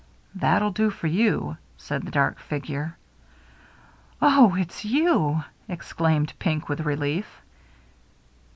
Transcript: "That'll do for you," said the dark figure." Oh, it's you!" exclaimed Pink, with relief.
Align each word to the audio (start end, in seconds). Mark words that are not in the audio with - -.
"That'll 0.33 0.71
do 0.71 0.89
for 0.89 1.05
you," 1.05 1.57
said 1.77 2.01
the 2.01 2.09
dark 2.09 2.39
figure." 2.39 2.97
Oh, 4.19 4.55
it's 4.55 4.83
you!" 4.83 5.43
exclaimed 5.69 6.33
Pink, 6.39 6.67
with 6.67 6.79
relief. 6.81 7.29